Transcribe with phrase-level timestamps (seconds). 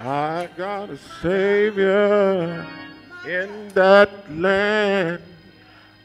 [0.00, 2.64] I got a Savior
[3.26, 5.20] in that land.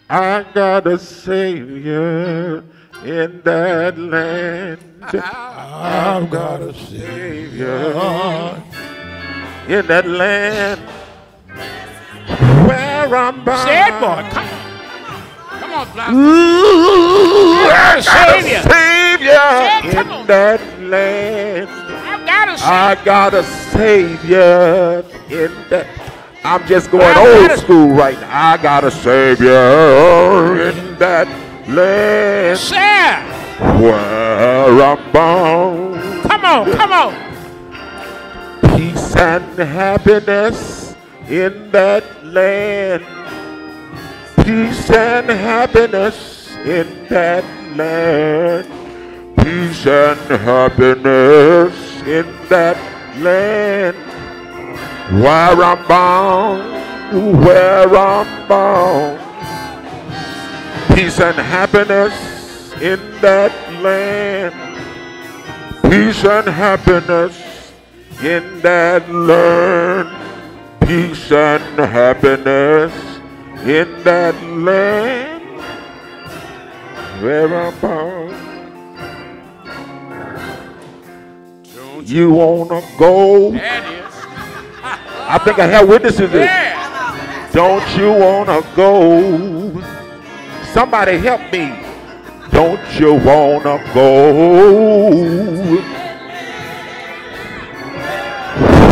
[0.10, 2.64] I got a Savior
[3.06, 4.80] in that land.
[5.04, 8.64] I've got a Savior
[9.68, 10.80] in that land
[12.68, 13.68] where I'm bound.
[13.68, 14.24] Say it, boy.
[14.32, 15.60] Come on.
[15.60, 16.16] Come on, Blossom.
[16.16, 18.58] Ooh, I got Savior.
[18.58, 20.28] a Savior Say it, come in on.
[20.28, 21.83] that land.
[22.66, 24.06] I got to say.
[24.16, 24.52] I
[24.96, 25.86] a Savior in that.
[26.46, 28.54] I'm just going old school right now.
[28.54, 31.28] I got a Savior in that
[31.68, 33.16] land Say
[33.82, 36.24] where I'm bound.
[36.24, 37.14] Come on, come on.
[38.78, 40.96] Peace and happiness
[41.28, 43.04] in that land.
[44.46, 47.44] Peace and happiness in that
[47.76, 48.68] land.
[49.38, 52.78] Peace and happiness in that
[53.18, 53.96] land.
[55.22, 59.20] Where I'm bound, where I'm bound.
[60.96, 64.54] Peace and happiness in that land.
[65.84, 67.72] Peace and happiness
[68.22, 70.10] in that land.
[70.82, 72.94] Peace and happiness
[73.66, 75.44] in that land.
[77.22, 78.23] Where I'm bound.
[82.14, 83.50] You wanna go?
[83.50, 84.16] There it is.
[84.84, 86.32] I think I have witnesses.
[86.32, 87.50] Yeah.
[87.52, 89.82] Don't you wanna go?
[90.74, 91.74] Somebody help me.
[92.52, 94.32] Don't you wanna go?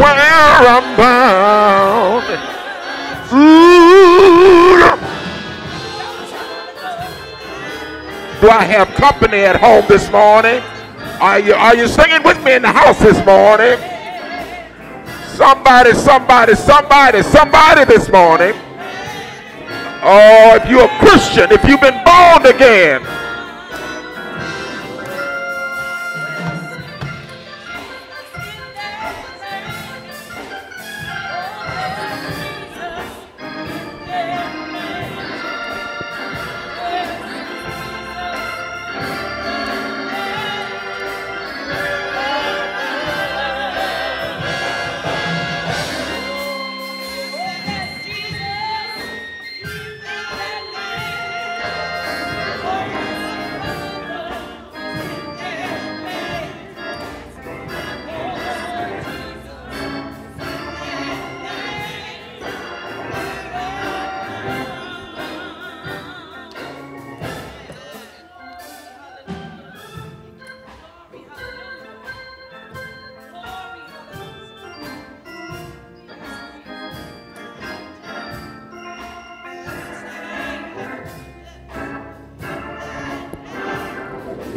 [0.02, 2.26] Where I'm bound.
[3.34, 4.82] Ooh.
[8.42, 10.64] Do I have company at home this morning?
[11.22, 13.78] Are you are you singing with me in the house this morning?
[15.38, 18.54] Somebody, somebody, somebody, somebody this morning.
[20.02, 23.21] Oh, if you're a Christian, if you've been born again.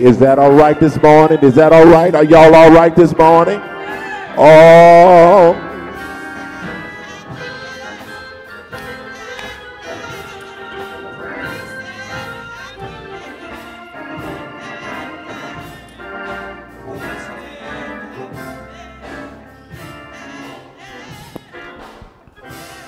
[0.04, 1.38] Is that all right this morning?
[1.38, 2.14] Is that all right?
[2.14, 3.58] Are y'all all right this morning?
[4.36, 5.54] Oh.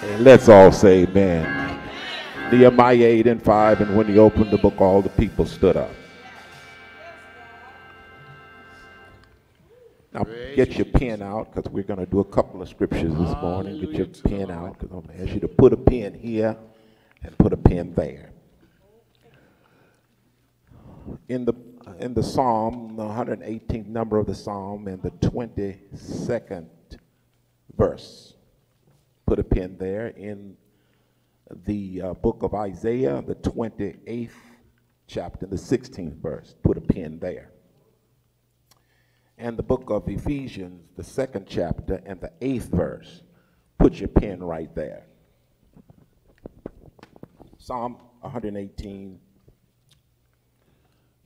[0.03, 1.81] And let's all say amen.
[2.53, 5.91] Nehemiah 8 and 5, and when he opened the book, all the people stood up.
[10.56, 13.78] Get your pen out because we're going to do a couple of scriptures this morning.
[13.78, 16.56] Get your pen out because I'm going to ask you to put a pen here
[17.22, 18.33] and put a pen there.
[21.28, 21.53] In the
[22.00, 26.67] in the Psalm, the 118th number of the Psalm, and the 22nd
[27.77, 28.34] verse,
[29.27, 30.09] put a pen there.
[30.09, 30.56] In
[31.67, 34.31] the uh, book of Isaiah, the 28th
[35.06, 37.53] chapter, the 16th verse, put a pen there
[39.38, 43.22] and the book of Ephesians, the second chapter, and the eighth verse.
[43.78, 45.06] Put your pen right there.
[47.58, 49.19] Psalm 118.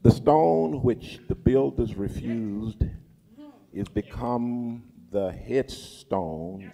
[0.02, 2.84] The stone which the builders refused
[3.72, 4.82] is become
[5.12, 6.72] the headstone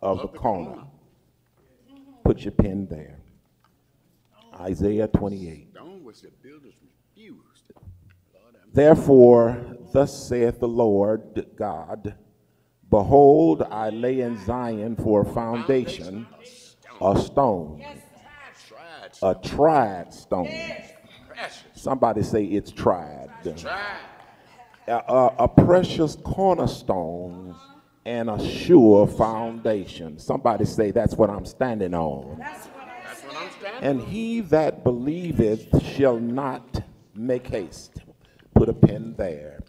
[0.00, 0.84] of the corner.
[2.24, 3.20] Put your pen there.
[4.58, 5.68] Isaiah 28.
[5.72, 6.74] Stone was the builders
[7.14, 7.72] refused.
[8.72, 12.14] Therefore, thus saith the Lord God
[12.88, 16.26] Behold, I lay in Zion for a foundation
[17.00, 17.82] a stone,
[19.22, 20.48] a tried stone.
[21.74, 23.28] Somebody say it's tried.
[24.88, 27.54] A, a- a precious cornerstone
[28.04, 30.18] and a sure foundation.
[30.18, 32.40] Somebody say, That's what I'm standing on.
[33.82, 36.82] And he that believeth shall not
[37.14, 38.02] make haste.
[38.54, 39.64] Put a pin there.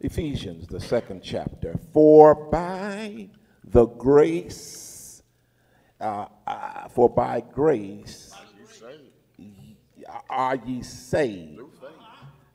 [0.00, 1.78] Ephesians, the second chapter.
[1.92, 3.28] For by
[3.64, 5.22] the grace,
[6.00, 8.32] uh, uh, for by grace
[10.28, 11.60] are ye saved.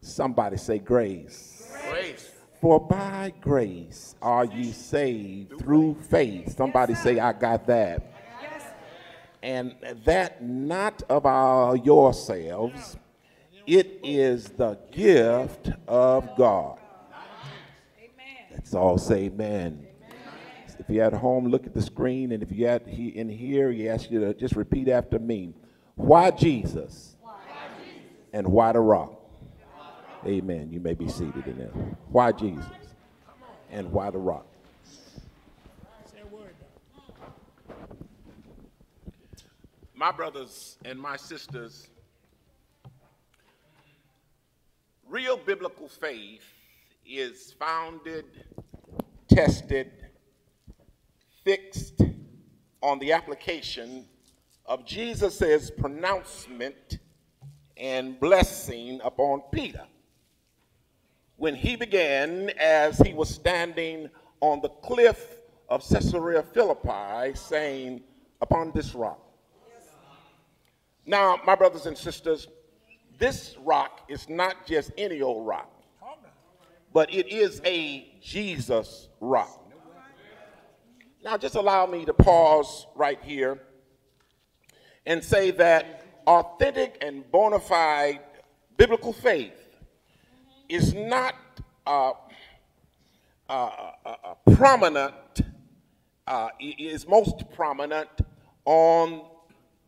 [0.01, 1.71] Somebody say grace.
[1.89, 2.31] Grace.
[2.59, 6.55] For by grace are ye saved through faith.
[6.55, 8.13] Somebody say, I got that.
[9.43, 12.97] And that not of our yourselves,
[13.65, 16.80] it is the gift of God.
[18.61, 19.87] Let's all say amen.
[20.79, 24.09] If you're at home, look at the screen, and if you're in here, he asks
[24.09, 25.53] you to just repeat after me.
[25.95, 27.17] Why Jesus?
[28.31, 29.19] And why the rock?
[30.25, 30.71] Amen.
[30.71, 31.71] You may be seated in there.
[32.09, 32.65] Why Jesus?
[33.71, 34.45] And why the rock?
[39.93, 41.87] My brothers and my sisters,
[45.07, 46.43] real biblical faith
[47.05, 48.25] is founded,
[49.27, 49.91] tested,
[51.43, 52.01] fixed
[52.81, 54.05] on the application
[54.65, 56.99] of Jesus' pronouncement
[57.77, 59.85] and blessing upon Peter
[61.37, 64.09] when he began as he was standing
[64.41, 65.39] on the cliff
[65.69, 68.01] of Caesarea Philippi saying,
[68.41, 69.19] Upon this rock.
[71.05, 72.47] Now, my brothers and sisters,
[73.19, 75.80] this rock is not just any old rock,
[76.93, 79.57] but it is a Jesus rock.
[81.23, 83.59] Now, just allow me to pause right here
[85.05, 88.19] and say that authentic and bona fide
[88.77, 89.77] biblical faith
[90.67, 91.35] is not
[91.85, 92.13] uh,
[93.49, 95.13] uh, uh, uh, prominent,
[96.59, 98.09] is most prominent
[98.65, 99.21] on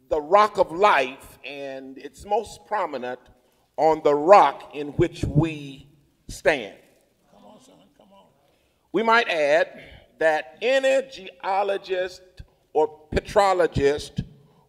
[0.09, 3.19] the rock of life, and it's most prominent
[3.77, 5.87] on the rock in which we
[6.27, 6.75] stand.
[8.93, 9.81] We might add
[10.19, 12.21] that any geologist
[12.73, 14.21] or petrologist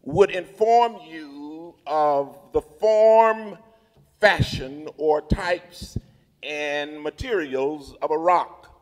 [0.02, 3.58] would inform you of the form,
[4.20, 5.98] fashion, or types
[6.42, 8.74] and materials of a rock.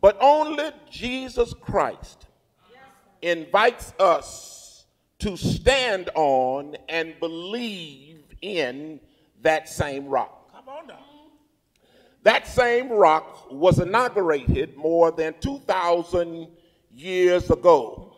[0.00, 2.26] But only Jesus Christ
[3.22, 4.86] invites us
[5.18, 9.00] to stand on and believe in
[9.42, 10.39] that same rock.
[12.22, 16.48] That same rock was inaugurated more than 2,000
[16.94, 18.14] years ago.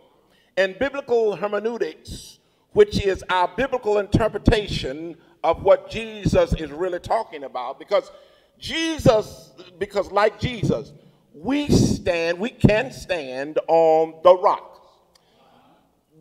[0.57, 2.39] And biblical hermeneutics,
[2.73, 8.11] which is our biblical interpretation of what Jesus is really talking about, because
[8.59, 10.93] Jesus, because like Jesus,
[11.35, 14.69] we stand, we can stand on the rock.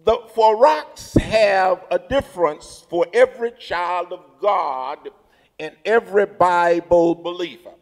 [0.03, 5.09] The, for rocks have a difference for every child of God
[5.61, 7.75] and every Bible believer.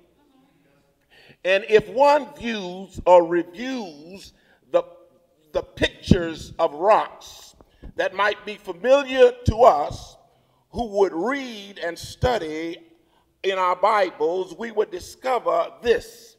[1.45, 4.33] And if one views or reviews
[4.69, 4.83] the,
[5.53, 7.55] the pictures of rocks
[7.95, 10.17] that might be familiar to us
[10.71, 12.75] who would read and study
[13.43, 16.35] in our Bibles, we would discover this.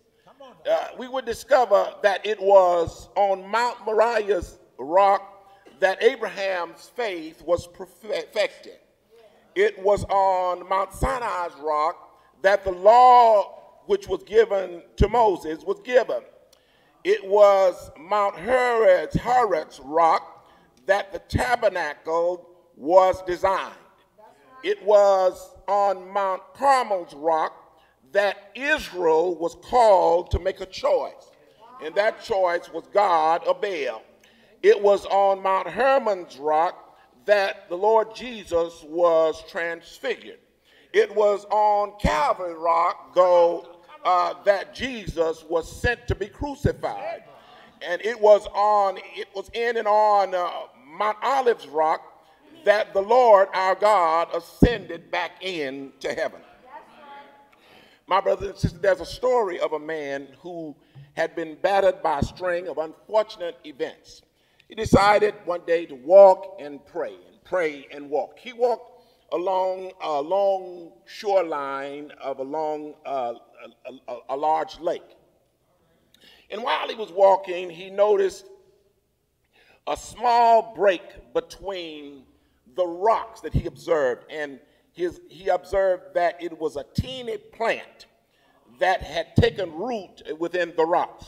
[0.70, 5.46] Uh, we would discover that it was on Mount Moriah's rock
[5.79, 8.76] that Abraham's faith was perfected.
[9.54, 12.10] It was on Mount Sinai's rock
[12.42, 16.20] that the law which was given to Moses was given.
[17.02, 20.46] It was Mount Horeb's, Horeb's rock
[20.86, 23.74] that the tabernacle was designed.
[24.62, 27.80] It was on Mount Carmel's rock
[28.12, 31.30] that Israel was called to make a choice.
[31.82, 34.02] And that choice was God or Baal.
[34.62, 36.90] It was on Mount Hermon's rock
[37.27, 40.39] that the Lord Jesus was transfigured.
[40.93, 47.24] It was on Calvary rock, though, uh, that Jesus was sent to be crucified.
[47.82, 50.50] And it was on, it was in and on uh,
[50.86, 52.03] Mount Olives rock
[52.65, 56.41] that the Lord our God ascended back into heaven.
[58.06, 60.74] My brothers and sisters, there's a story of a man who
[61.15, 64.22] had been battered by a string of unfortunate events.
[64.70, 68.39] He decided one day to walk and pray, and pray and walk.
[68.39, 73.34] He walked along a long shoreline of a long, uh,
[73.84, 75.17] a, a, a large lake.
[76.53, 78.46] And while he was walking, he noticed
[79.89, 81.03] a small break
[81.34, 82.22] between
[82.77, 84.24] the rocks that he observed.
[84.31, 84.60] And
[84.93, 88.06] his, he observed that it was a teeny plant
[88.79, 91.27] that had taken root within the rocks.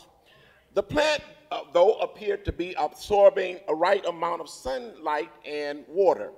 [0.75, 1.23] The plant,
[1.53, 6.33] uh, though, appeared to be absorbing a right amount of sunlight and water.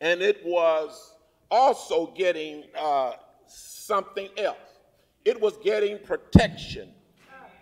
[0.00, 1.14] And it was
[1.50, 3.12] also getting uh,
[3.46, 4.56] something else.
[5.24, 6.90] It was getting protection.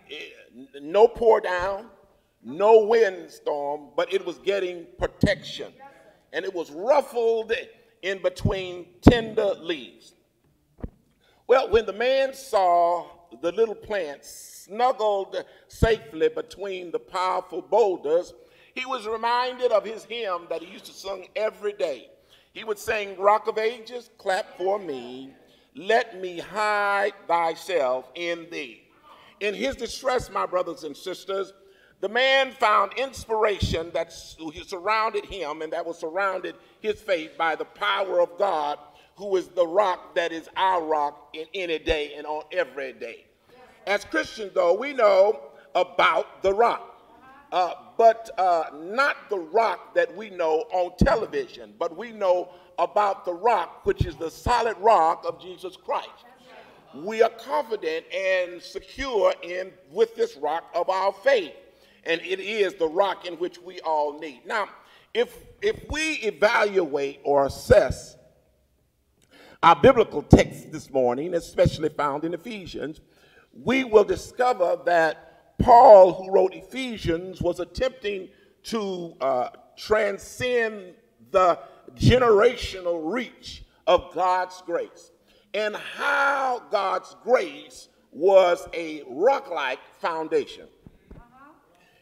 [0.09, 0.33] It-
[0.81, 1.89] no pour down,
[2.43, 5.71] no windstorm, but it was getting protection.
[6.33, 7.53] And it was ruffled
[8.01, 10.13] in between tender leaves.
[11.47, 13.05] Well, when the man saw
[13.41, 14.25] the little plant
[14.65, 18.33] snuggled safely between the powerful boulders,
[18.73, 22.09] he was reminded of his hymn that he used to sing every day.
[22.53, 25.33] He would sing, Rock of Ages, clap for me,
[25.75, 28.83] let me hide thyself in thee.
[29.39, 31.53] In his distress, my brothers and sisters,
[32.01, 37.65] the man found inspiration that surrounded him and that was surrounded his faith by the
[37.65, 38.79] power of God,
[39.15, 43.25] who is the rock that is our rock in any day and on every day.
[43.87, 45.41] As Christians, though, we know
[45.75, 47.01] about the rock,
[47.51, 53.25] uh, but uh, not the rock that we know on television, but we know about
[53.25, 56.09] the rock, which is the solid rock of Jesus Christ.
[56.93, 61.53] We are confident and secure in with this rock of our faith
[62.03, 64.41] and it is the rock in which we all need.
[64.45, 64.69] Now
[65.13, 68.15] if if we evaluate or assess
[69.61, 73.01] our biblical text this morning especially found in ephesians
[73.53, 78.29] we will discover that paul who wrote ephesians was attempting
[78.63, 80.93] to uh, transcend
[81.31, 81.57] the
[81.95, 85.11] generational reach of god's grace
[85.53, 90.67] and how God's grace was a rock like foundation.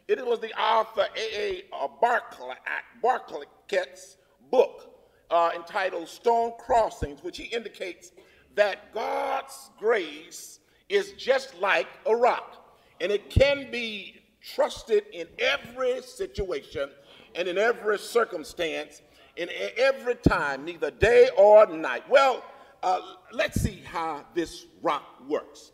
[0.08, 1.64] It was the author A.A.
[2.02, 2.56] Barclay,
[3.04, 4.18] Barclay's
[4.52, 8.12] book uh, entitled Stone Crossings, which he indicates
[8.56, 10.59] that God's grace
[10.90, 12.56] is just like a rock,
[13.00, 16.90] and it can be trusted in every situation
[17.36, 19.02] and in every circumstance,
[19.36, 22.10] in every time, neither day or night.
[22.10, 22.44] Well,
[22.82, 23.00] uh,
[23.32, 25.72] let's see how this rock works.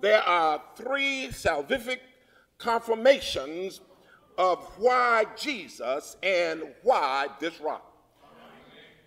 [0.00, 1.98] There are three salvific
[2.58, 3.80] confirmations
[4.36, 7.84] of why Jesus and why this rock.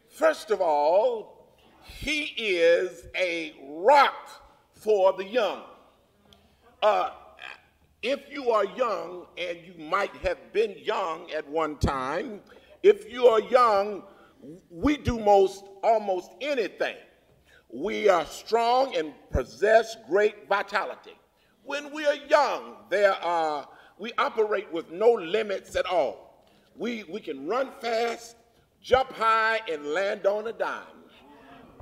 [0.09, 4.41] First of all, he is a rock
[4.81, 5.61] for the young.
[6.81, 7.11] Uh,
[8.01, 12.41] if you are young, and you might have been young at one time,
[12.81, 14.01] if you are young,
[14.71, 16.95] we do most almost anything.
[17.71, 21.13] We are strong and possess great vitality.
[21.63, 23.67] When we are young, there are
[23.99, 26.47] we operate with no limits at all.
[26.75, 28.35] We we can run fast,
[28.81, 30.90] jump high, and land on a dime.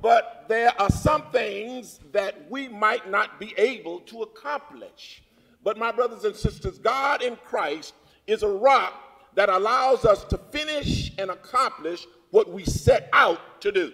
[0.02, 5.22] But there are some things that we might not be able to accomplish.
[5.62, 7.94] But my brothers and sisters, God in Christ
[8.26, 8.94] is a rock
[9.34, 13.92] that allows us to finish and accomplish what we set out to do.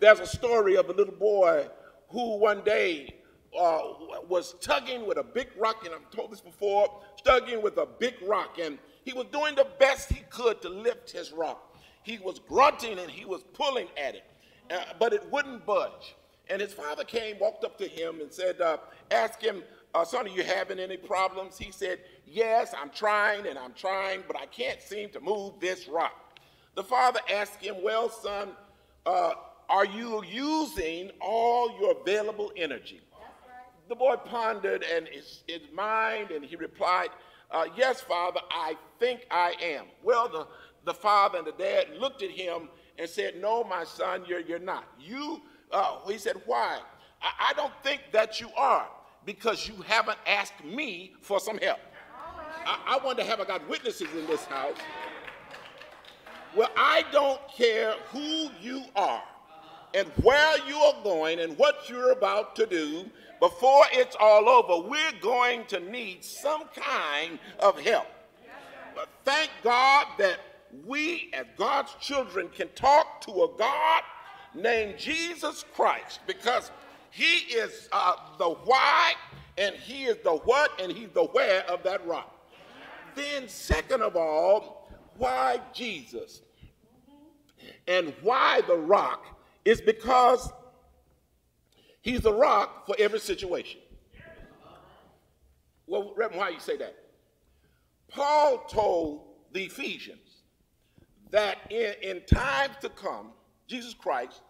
[0.00, 1.68] There's a story of a little boy
[2.08, 3.14] who one day
[3.58, 3.80] uh,
[4.28, 8.14] was tugging with a big rock, and I've told this before, tugging with a big
[8.26, 11.76] rock, and he was doing the best he could to lift his rock.
[12.02, 14.24] He was grunting and he was pulling at it,
[14.72, 16.16] uh, but it wouldn't budge.
[16.48, 18.78] And his father came, walked up to him, and said, uh,
[19.10, 19.62] "Ask him,
[19.94, 24.24] uh, son, are you having any problems?" He said, "Yes, I'm trying and I'm trying,
[24.26, 26.40] but I can't seem to move this rock."
[26.74, 28.56] The father asked him, "Well, son,
[29.06, 29.34] uh,
[29.68, 33.02] are you using all your available energy?"
[33.88, 37.10] The boy pondered and his, his mind, and he replied,
[37.50, 39.84] uh, Yes, Father, I think I am.
[40.02, 40.46] Well, the,
[40.84, 42.68] the father and the dad looked at him
[42.98, 44.84] and said, No, my son, you're, you're not.
[45.00, 46.78] You, uh, he said, Why?
[47.20, 48.86] I, I don't think that you are
[49.24, 51.78] because you haven't asked me for some help.
[52.66, 54.76] I, I wonder, have I got witnesses in this house?
[56.54, 59.22] Well, I don't care who you are
[59.94, 63.10] and where you are going and what you're about to do.
[63.40, 68.06] Before it's all over, we're going to need some kind of help.
[68.94, 70.38] But thank God that
[70.86, 74.02] we, as God's children, can talk to a God
[74.54, 76.70] named Jesus Christ because
[77.10, 79.14] He is uh, the why
[79.58, 82.38] and He is the what and He's the where of that rock.
[83.14, 86.42] Then, second of all, why Jesus?
[87.86, 89.26] And why the rock
[89.64, 90.50] is because
[92.00, 93.80] he's the rock for every situation.
[95.86, 96.96] Well, Reverend, why you say that?
[98.08, 100.41] Paul told the Ephesians
[101.32, 103.32] that in, in times to come,
[103.66, 104.42] Jesus Christ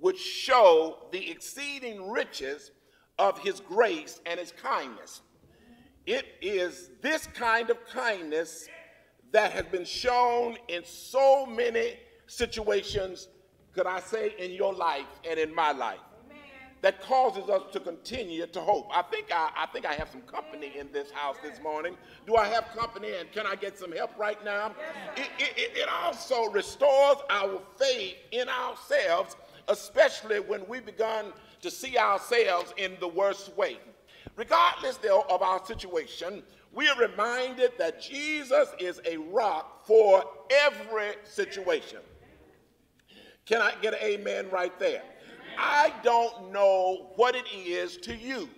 [0.00, 2.72] would show the exceeding riches
[3.18, 5.20] of his grace and his kindness.
[6.06, 8.66] It is this kind of kindness
[9.32, 13.28] that has been shown in so many situations,
[13.72, 16.00] could I say, in your life and in my life,
[16.82, 18.88] that causes us to continue to hope.
[18.92, 21.96] I think I, I think I have some company in this house this morning.
[22.26, 24.72] Do I have company and can I get some help right now?
[25.16, 29.36] It, it, it also restores our faith in ourselves,
[29.68, 33.78] especially when we begun to see ourselves in the worst way.
[34.36, 41.12] Regardless though of our situation, we are reminded that Jesus is a rock for every
[41.24, 41.98] situation.
[43.44, 45.02] Can I get an amen right there?
[45.62, 48.48] I don't know what it is to you,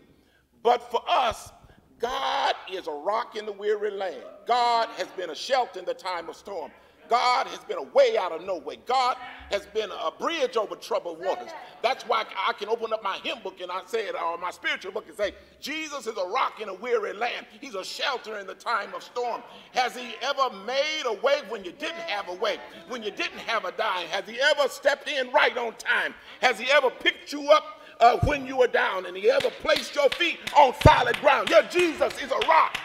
[0.63, 1.51] but for us,
[1.99, 4.23] God is a rock in the weary land.
[4.47, 6.71] God has been a shelter in the time of storm.
[7.09, 8.79] God has been a way out of no way.
[8.87, 9.17] God
[9.51, 11.51] has been a bridge over troubled waters.
[11.83, 14.51] That's why I can open up my hymn book and I say it, or my
[14.51, 17.47] spiritual book and say, Jesus is a rock in a weary land.
[17.61, 19.43] He's a shelter in the time of storm.
[19.73, 23.41] Has he ever made a way when you didn't have a way, when you didn't
[23.41, 24.07] have a dime?
[24.07, 26.15] Has he ever stepped in right on time?
[26.41, 27.65] Has he ever picked you up
[28.01, 31.51] uh, when you were down and he ever placed your feet on solid ground?
[31.51, 32.79] Your Jesus is a rock.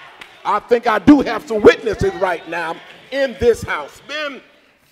[0.44, 2.76] I think I do have some witnesses right now
[3.12, 4.02] in this house.
[4.08, 4.42] Then,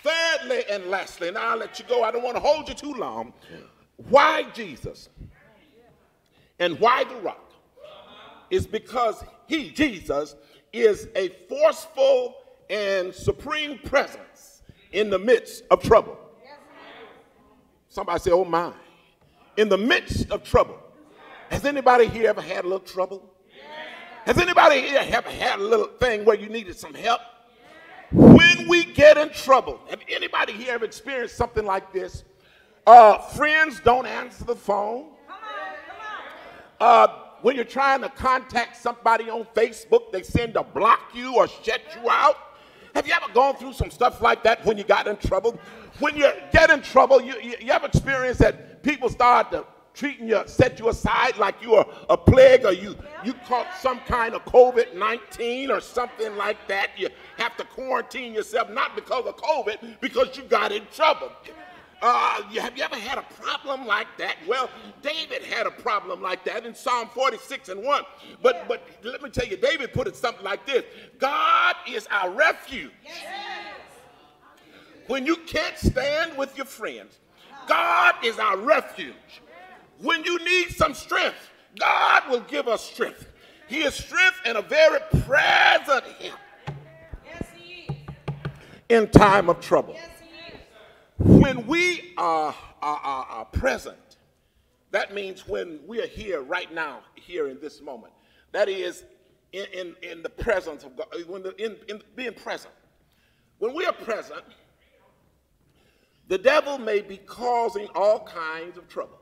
[0.02, 2.94] thirdly and lastly, and I'll let you go, I don't want to hold you too
[2.94, 3.32] long.
[4.08, 5.08] Why Jesus
[6.58, 7.42] and why the rock?
[8.50, 10.36] Is because he, Jesus,
[10.72, 12.36] is a forceful
[12.70, 16.16] and supreme presence in the midst of trouble.
[17.88, 18.72] Somebody say, oh my.
[19.56, 20.78] In the midst of trouble.
[21.50, 23.32] Has anybody here ever had a little trouble?
[24.26, 27.20] Has anybody here ever had a little thing where you needed some help?
[28.68, 32.24] We get in trouble, have anybody here ever experienced something like this?
[32.86, 35.10] Uh, friends don't answer the phone.
[36.80, 37.08] Uh,
[37.42, 41.80] when you're trying to contact somebody on Facebook, they send to block you or shut
[41.94, 42.36] you out.
[42.94, 45.58] Have you ever gone through some stuff like that when you got in trouble?
[45.98, 49.64] When you get in trouble, you, you, you ever experienced that people start to
[49.96, 53.98] treating you, set you aside like you are a plague or you, you caught some
[54.00, 56.90] kind of COVID 19 or something like that.
[56.96, 61.32] You have to quarantine yourself, not because of COVID, because you got in trouble.
[62.02, 64.36] Uh, have you ever had a problem like that?
[64.46, 64.68] Well,
[65.00, 68.02] David had a problem like that in Psalm 46 and 1.
[68.42, 70.84] But, but let me tell you, David put it something like this
[71.18, 72.90] God is our refuge.
[75.06, 77.18] When you can't stand with your friends,
[77.66, 79.40] God is our refuge.
[80.00, 83.28] When you need some strength, God will give us strength.
[83.68, 86.38] He is strength and a very present help
[88.88, 89.96] in time of trouble.
[91.18, 93.96] When we are, are, are, are, present,
[94.90, 98.12] that means when we are here right now, here in this moment.
[98.52, 99.04] That is
[99.52, 102.72] in, in, in the presence of God, when the, in, in being present.
[103.58, 104.42] When we are present,
[106.28, 109.18] the devil may be causing all kinds of trouble.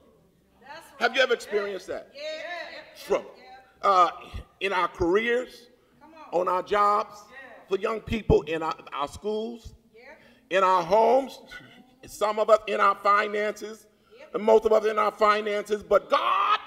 [0.98, 2.12] Have you ever experienced that?
[3.06, 3.30] Trouble.
[3.82, 4.10] Uh,
[4.60, 5.68] in our careers,
[6.32, 7.14] on our jobs,
[7.68, 9.74] for young people in our, our schools,
[10.50, 11.40] in our homes,
[12.06, 13.86] some of us in our finances,
[14.32, 15.82] and most of us in our finances.
[15.82, 16.58] But God,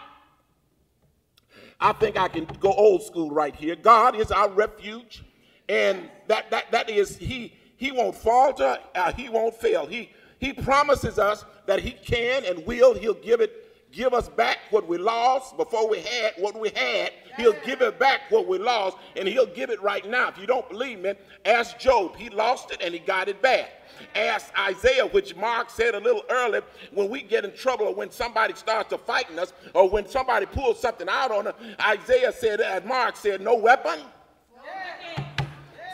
[1.79, 3.75] I think I can go old school right here.
[3.75, 5.23] God is our refuge,
[5.69, 7.53] and that that that is He.
[7.77, 8.79] He won't falter.
[8.95, 9.85] Uh, he won't fail.
[9.85, 10.09] He
[10.39, 12.95] He promises us that He can and will.
[12.95, 17.11] He'll give it give us back what we lost before we had what we had.
[17.37, 20.29] He'll give it back what we lost, and he'll give it right now.
[20.29, 21.13] If you don't believe me,
[21.45, 22.15] ask Job.
[22.15, 23.69] He lost it and he got it back.
[24.15, 28.11] Ask Isaiah, which Mark said a little earlier, when we get in trouble or when
[28.11, 32.61] somebody starts to fighting us or when somebody pulls something out on us, Isaiah said,
[32.61, 33.99] as Mark said, no weapon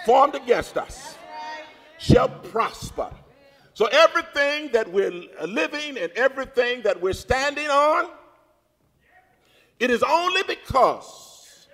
[0.06, 1.16] formed against us
[1.98, 3.10] shall prosper.
[3.74, 5.12] So everything that we're
[5.46, 8.10] living and everything that we're standing on,
[9.80, 11.68] it is only because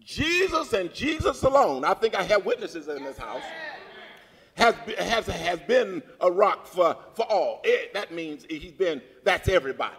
[0.00, 3.42] Jesus and Jesus alone, I think I have witnesses in this house,
[4.54, 7.60] has, has, has been a rock for, for all.
[7.62, 9.94] It, that means he's been, that's everybody.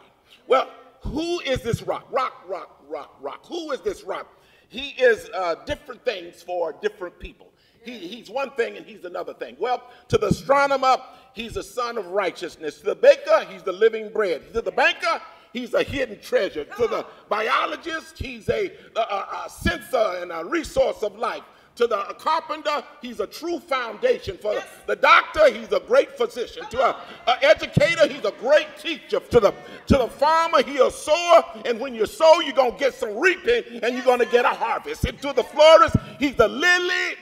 [0.48, 0.70] Well,
[1.02, 2.08] who is this rock?
[2.12, 3.46] Rock, rock, rock, rock.
[3.46, 4.28] Who is this rock?
[4.70, 7.54] He is uh, different things for different people.
[7.84, 9.56] He, he's one thing and he's another thing.
[9.60, 10.98] Well, to the astronomer,
[11.38, 12.80] he's a son of righteousness.
[12.80, 14.54] To the baker, he's the living bread.
[14.54, 15.22] To the banker,
[15.54, 16.66] he's a hidden treasure.
[16.66, 21.44] To the biologist, he's a, a, a sensor and a resource of life.
[21.76, 24.36] To the carpenter, he's a true foundation.
[24.40, 26.64] For the, the doctor, he's a great physician.
[26.72, 26.96] To an
[27.44, 29.20] educator, he's a great teacher.
[29.20, 29.54] To the
[29.86, 31.44] to the farmer, he's a sower.
[31.66, 35.06] And when you sow, you're gonna get some reaping, and you're gonna get a harvest.
[35.06, 37.16] And to the florist, he's the lily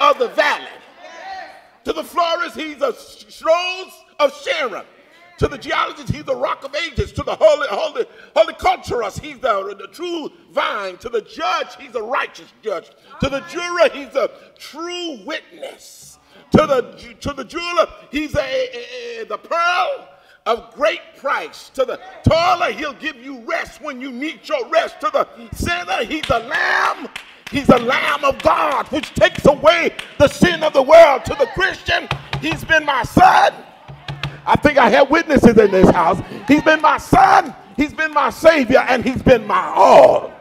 [0.00, 0.66] of the valley.
[1.84, 2.94] To the florist, he's a
[3.44, 4.84] rose of Sharon.
[5.38, 7.12] To the geologist, he's the rock of ages.
[7.12, 10.96] To the holy, holy, holy culturist, he's the, the true vine.
[10.98, 12.90] To the judge, he's a righteous judge.
[13.20, 16.18] To the juror, he's a true witness.
[16.52, 20.08] To the to the jeweler, he's a, a, a, the pearl
[20.46, 21.70] of great price.
[21.70, 25.00] To the toiler, he'll give you rest when you need your rest.
[25.00, 27.08] To the sinner, he's a lamb.
[27.50, 31.24] He's the lamb of God, which takes away the sin of the world.
[31.26, 32.08] To the Christian,
[32.40, 33.52] he's been my son.
[34.46, 36.20] I think I have witnesses in this house.
[36.48, 40.32] He's been my son, he's been my savior, and he's been my all.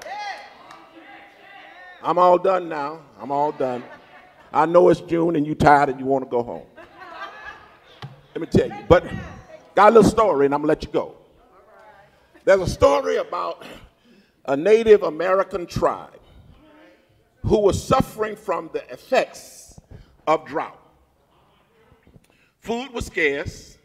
[2.02, 3.00] I'm all done now.
[3.20, 3.82] I'm all done.
[4.52, 6.66] I know it's June and you tired and you want to go home.
[8.36, 8.86] Let me tell you.
[8.90, 9.06] But
[9.74, 11.16] got a little story and I'm gonna let you go.
[12.44, 13.64] There's a story about
[14.46, 16.20] a Native American tribe
[17.44, 19.80] who was suffering from the effects
[20.28, 20.80] of drought.
[22.60, 23.78] Food was scarce,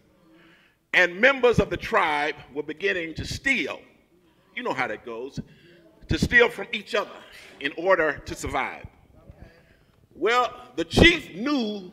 [0.94, 3.80] and members of the tribe were beginning to steal.
[4.54, 5.40] You know how that goes
[6.08, 7.10] to steal from each other
[7.60, 8.86] in order to survive.
[10.14, 11.92] Well, the chief knew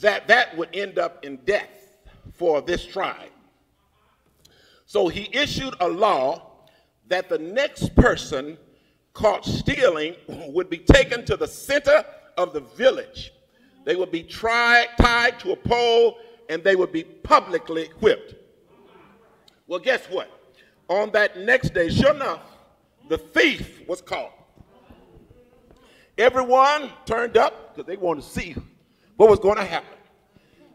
[0.00, 1.96] that that would end up in death
[2.32, 3.30] for this tribe.
[4.86, 6.50] So he issued a law
[7.08, 8.58] that the next person
[9.18, 12.04] caught stealing would be taken to the center
[12.36, 13.32] of the village.
[13.84, 18.36] They would be tried, tied to a pole and they would be publicly whipped.
[19.66, 20.30] Well, guess what?
[20.88, 22.42] On that next day, sure enough,
[23.08, 24.32] the thief was caught.
[26.16, 28.54] Everyone turned up because they wanted to see
[29.16, 29.98] what was going to happen.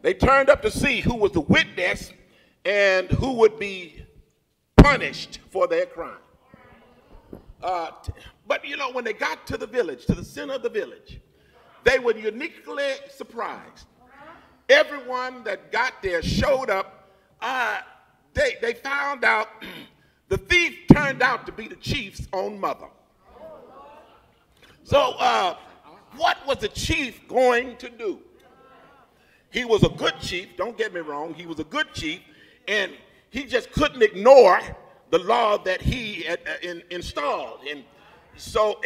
[0.02, 2.12] They turned up to see who was the witness
[2.66, 4.04] and who would be
[4.76, 6.18] punished for their crime.
[7.64, 7.90] Uh,
[8.46, 11.18] but you know, when they got to the village, to the center of the village,
[11.82, 13.86] they were uniquely surprised.
[14.68, 17.10] Everyone that got there showed up.
[17.40, 17.78] Uh,
[18.34, 19.48] they, they found out
[20.28, 22.86] the thief turned out to be the chief's own mother.
[24.82, 25.56] So, uh,
[26.16, 28.18] what was the chief going to do?
[29.50, 32.20] He was a good chief, don't get me wrong, he was a good chief,
[32.68, 32.92] and
[33.30, 34.60] he just couldn't ignore
[35.14, 37.60] the law that he had uh, in, installed.
[37.70, 37.84] And
[38.36, 38.80] so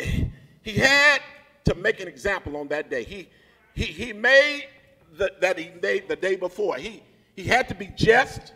[0.60, 1.22] he had
[1.64, 3.02] to make an example on that day.
[3.02, 3.30] He,
[3.72, 4.68] he, he made
[5.16, 6.76] the, that he made the day before.
[6.76, 7.02] He,
[7.34, 8.52] he had to be just,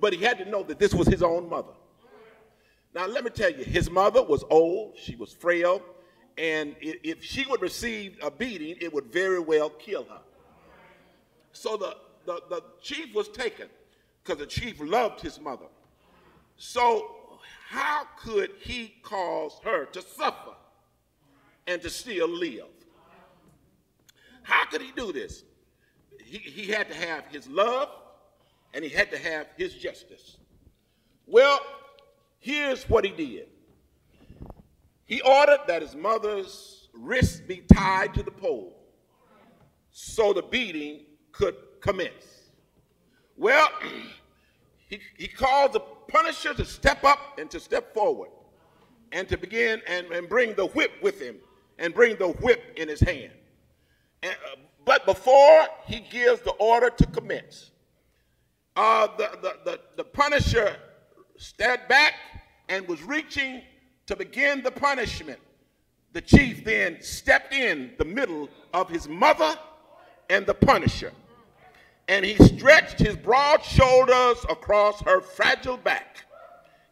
[0.00, 1.74] but he had to know that this was his own mother.
[2.94, 5.82] Now, let me tell you, his mother was old, she was frail,
[6.38, 10.22] and if she would receive a beating, it would very well kill her.
[11.52, 13.68] So the, the, the chief was taken
[14.24, 15.66] because the chief loved his mother.
[16.62, 20.52] So, how could he cause her to suffer
[21.66, 22.66] and to still live?
[24.42, 25.42] How could he do this?
[26.22, 27.88] He, he had to have his love
[28.74, 30.36] and he had to have his justice.
[31.26, 31.60] Well,
[32.40, 33.48] here's what he did
[35.06, 38.76] he ordered that his mother's wrists be tied to the pole
[39.90, 42.50] so the beating could commence.
[43.38, 43.66] Well,
[44.90, 48.28] he, he called the punisher to step up and to step forward
[49.12, 51.36] and to begin and, and bring the whip with him
[51.78, 53.32] and bring the whip in his hand.
[54.22, 57.70] And, uh, but before he gives the order to commence,
[58.74, 60.76] uh, the, the, the, the punisher
[61.36, 62.14] stepped back
[62.68, 63.62] and was reaching
[64.06, 65.38] to begin the punishment.
[66.12, 69.56] The chief then stepped in the middle of his mother
[70.28, 71.12] and the punisher.
[72.10, 76.24] And he stretched his broad shoulders across her fragile back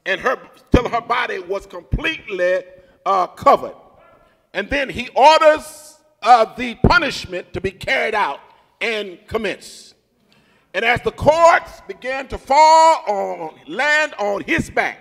[0.06, 0.38] and her
[0.70, 2.62] till her body was completely
[3.04, 3.74] uh, covered.
[4.54, 8.38] And then he orders of the punishment to be carried out
[8.80, 9.94] and commence.
[10.72, 14.98] And as the cords began to fall on land on his back,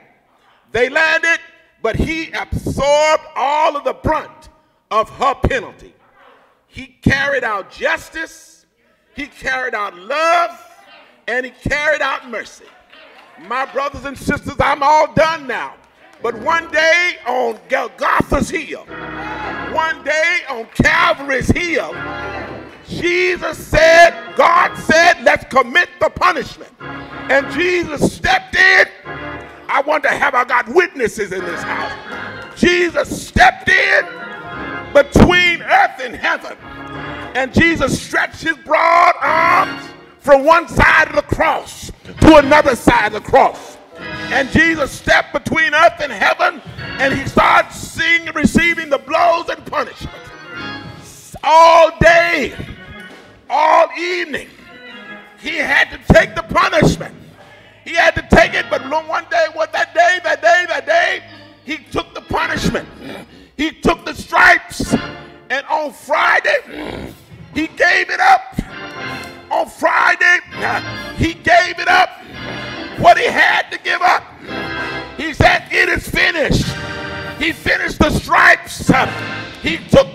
[0.71, 1.37] they landed,
[1.83, 4.49] but he absorbed all of the brunt
[4.89, 5.93] of her penalty.
[6.65, 8.46] He carried out justice,
[9.17, 10.51] he carried out love,
[11.27, 12.65] and he carried out mercy.
[13.47, 15.73] My brothers and sisters, I'm all done now.
[16.21, 18.85] But one day on Golgotha's hill,
[19.73, 21.95] one day on Calvary's hill,
[22.87, 26.71] Jesus said, God said, let's commit the punishment.
[26.79, 28.85] And Jesus stepped in.
[29.67, 32.59] I wonder, have I got witnesses in this house?
[32.59, 34.05] Jesus stepped in
[34.93, 36.15] between earth And
[37.53, 39.87] Jesus stretched his broad arms
[40.19, 43.77] from one side of the cross to another side of the cross.
[43.99, 46.61] And Jesus stepped between earth and heaven
[46.99, 50.15] and he started seeing and receiving the blows and punishment.
[51.43, 52.55] All day,
[53.49, 54.49] all evening,
[55.39, 57.15] he had to take the punishment.
[57.85, 61.23] He had to take it, but one day, what that day, that day, that day,
[61.63, 62.87] he took the punishment.
[63.55, 64.93] He took the stripes.
[65.49, 67.13] And on Friday,
[67.57, 68.55] he gave it up.
[69.49, 70.39] On Friday,
[71.17, 72.09] he gave it up.
[72.99, 74.23] What he had to give up.
[75.17, 76.67] He said, It is finished.
[77.39, 78.91] He finished the stripes.
[79.63, 80.13] He took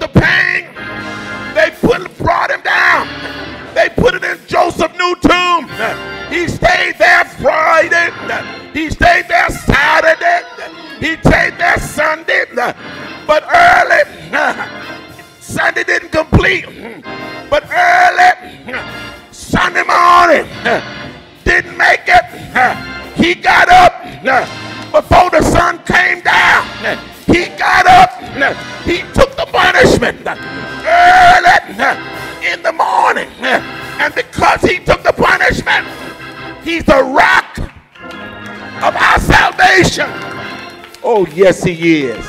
[41.35, 42.25] yes, he is.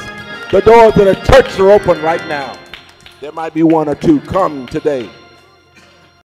[0.51, 2.57] The doors of the church are open right now.
[3.21, 5.09] There might be one or two come today.